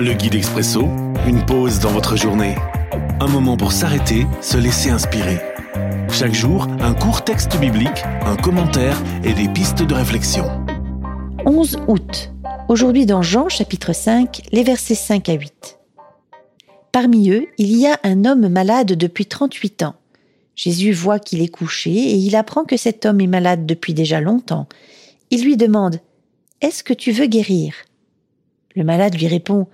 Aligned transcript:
Le 0.00 0.12
guide 0.12 0.36
expresso, 0.36 0.82
une 1.26 1.44
pause 1.44 1.80
dans 1.80 1.90
votre 1.90 2.16
journée. 2.16 2.54
Un 3.18 3.26
moment 3.26 3.56
pour 3.56 3.72
s'arrêter, 3.72 4.28
se 4.40 4.56
laisser 4.56 4.90
inspirer. 4.90 5.38
Chaque 6.12 6.34
jour, 6.34 6.68
un 6.78 6.94
court 6.94 7.24
texte 7.24 7.58
biblique, 7.58 8.04
un 8.24 8.36
commentaire 8.36 8.96
et 9.24 9.32
des 9.32 9.48
pistes 9.48 9.82
de 9.82 9.94
réflexion. 9.94 10.44
11 11.44 11.78
août. 11.88 12.32
Aujourd'hui 12.68 13.06
dans 13.06 13.22
Jean 13.22 13.48
chapitre 13.48 13.92
5, 13.92 14.42
les 14.52 14.62
versets 14.62 14.94
5 14.94 15.28
à 15.30 15.32
8. 15.32 15.80
Parmi 16.92 17.30
eux, 17.30 17.48
il 17.58 17.76
y 17.76 17.88
a 17.88 17.98
un 18.04 18.24
homme 18.24 18.46
malade 18.46 18.92
depuis 18.92 19.26
38 19.26 19.82
ans. 19.82 19.96
Jésus 20.54 20.92
voit 20.92 21.18
qu'il 21.18 21.42
est 21.42 21.48
couché 21.48 21.90
et 21.90 22.14
il 22.14 22.36
apprend 22.36 22.64
que 22.64 22.76
cet 22.76 23.04
homme 23.04 23.20
est 23.20 23.26
malade 23.26 23.66
depuis 23.66 23.94
déjà 23.94 24.20
longtemps. 24.20 24.68
Il 25.32 25.42
lui 25.42 25.56
demande 25.56 25.98
Est-ce 26.60 26.84
que 26.84 26.94
tu 26.94 27.10
veux 27.10 27.26
guérir? 27.26 27.74
Le 28.76 28.84
malade 28.84 29.18
lui 29.18 29.26
répond 29.26 29.66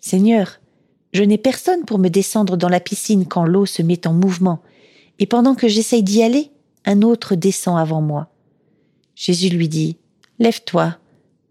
Seigneur, 0.00 0.60
je 1.12 1.22
n'ai 1.22 1.38
personne 1.38 1.84
pour 1.84 1.98
me 1.98 2.08
descendre 2.08 2.56
dans 2.56 2.68
la 2.68 2.80
piscine 2.80 3.26
quand 3.26 3.44
l'eau 3.44 3.66
se 3.66 3.82
met 3.82 4.06
en 4.06 4.12
mouvement, 4.12 4.62
et 5.18 5.26
pendant 5.26 5.54
que 5.54 5.68
j'essaye 5.68 6.02
d'y 6.02 6.22
aller, 6.22 6.50
un 6.84 7.02
autre 7.02 7.34
descend 7.34 7.78
avant 7.78 8.00
moi. 8.00 8.28
Jésus 9.14 9.50
lui 9.50 9.68
dit, 9.68 9.98
Lève-toi, 10.38 10.96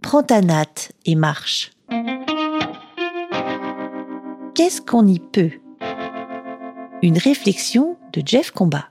prends 0.02 0.24
ta 0.24 0.42
natte 0.42 0.92
et 1.06 1.16
marche. 1.16 1.72
Qu'est-ce 4.56 4.82
qu'on 4.82 5.06
y 5.06 5.20
peut? 5.20 5.52
Une 7.04 7.18
réflexion 7.18 7.98
de 8.14 8.24
Jeff 8.26 8.52
Combat. 8.52 8.90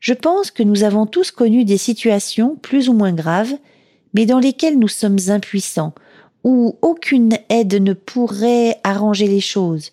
Je 0.00 0.14
pense 0.14 0.50
que 0.50 0.62
nous 0.62 0.82
avons 0.82 1.06
tous 1.06 1.30
connu 1.30 1.64
des 1.64 1.78
situations 1.78 2.56
plus 2.56 2.88
ou 2.88 2.94
moins 2.94 3.12
graves, 3.12 3.54
mais 4.14 4.24
dans 4.24 4.38
lesquelles 4.38 4.78
nous 4.78 4.88
sommes 4.88 5.18
impuissants, 5.28 5.94
où 6.46 6.78
aucune 6.80 7.36
aide 7.48 7.74
ne 7.74 7.92
pourrait 7.92 8.78
arranger 8.84 9.26
les 9.26 9.40
choses, 9.40 9.90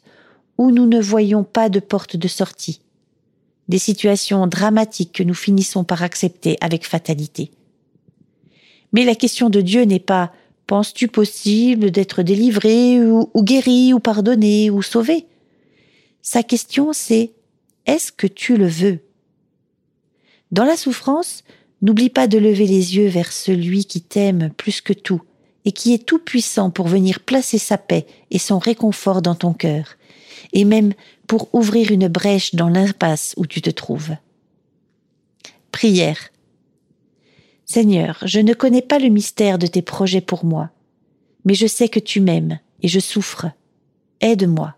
où 0.59 0.69
nous 0.69 0.85
ne 0.85 1.01
voyons 1.01 1.43
pas 1.43 1.67
de 1.67 1.79
porte 1.79 2.15
de 2.15 2.27
sortie. 2.27 2.79
Des 3.69 3.79
situations 3.79 4.45
dramatiques 4.45 5.13
que 5.13 5.23
nous 5.23 5.33
finissons 5.33 5.83
par 5.83 6.03
accepter 6.03 6.57
avec 6.61 6.85
fatalité. 6.85 7.49
Mais 8.91 9.03
la 9.03 9.15
question 9.15 9.49
de 9.49 9.61
Dieu 9.61 9.81
n'est 9.81 9.97
pas 9.97 10.31
penses-tu 10.67 11.07
possible 11.07 11.89
d'être 11.89 12.21
délivré 12.21 13.01
ou, 13.01 13.31
ou, 13.33 13.43
guéri 13.43 13.91
ou 13.91 13.99
pardonné 13.99 14.69
ou 14.69 14.83
sauvé? 14.83 15.25
Sa 16.21 16.43
question 16.43 16.93
c'est 16.93 17.31
est-ce 17.87 18.11
que 18.11 18.27
tu 18.27 18.57
le 18.57 18.67
veux? 18.67 18.99
Dans 20.51 20.65
la 20.65 20.77
souffrance, 20.77 21.43
n'oublie 21.81 22.11
pas 22.11 22.27
de 22.27 22.37
lever 22.37 22.67
les 22.67 22.95
yeux 22.95 23.07
vers 23.07 23.31
celui 23.31 23.85
qui 23.85 24.01
t'aime 24.01 24.51
plus 24.55 24.81
que 24.81 24.93
tout 24.93 25.23
et 25.65 25.71
qui 25.71 25.93
est 25.93 26.05
tout 26.05 26.19
puissant 26.19 26.69
pour 26.69 26.87
venir 26.87 27.19
placer 27.19 27.57
sa 27.57 27.77
paix 27.77 28.05
et 28.31 28.39
son 28.39 28.59
réconfort 28.59 29.21
dans 29.21 29.35
ton 29.35 29.53
cœur, 29.53 29.95
et 30.51 30.65
même 30.65 30.93
pour 31.27 31.53
ouvrir 31.53 31.91
une 31.91 32.07
brèche 32.07 32.55
dans 32.55 32.69
l'impasse 32.69 33.33
où 33.37 33.45
tu 33.45 33.61
te 33.61 33.69
trouves. 33.69 34.15
Prière. 35.71 36.29
Seigneur, 37.65 38.19
je 38.25 38.39
ne 38.39 38.53
connais 38.53 38.81
pas 38.81 38.99
le 38.99 39.09
mystère 39.09 39.57
de 39.57 39.67
tes 39.67 39.81
projets 39.81 40.21
pour 40.21 40.45
moi, 40.45 40.69
mais 41.45 41.53
je 41.53 41.67
sais 41.67 41.89
que 41.89 41.99
tu 41.99 42.19
m'aimes 42.19 42.59
et 42.81 42.87
je 42.87 42.99
souffre. 42.99 43.47
Aide-moi. 44.21 44.75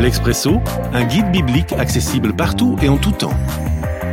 L'Expresso, 0.00 0.56
un 0.92 1.04
guide 1.04 1.30
biblique 1.30 1.72
accessible 1.74 2.34
partout 2.34 2.76
et 2.82 2.88
en 2.88 2.98
tout 2.98 3.12
temps 3.12 3.36